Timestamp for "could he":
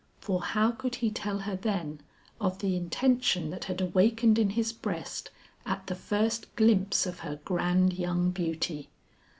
0.71-1.11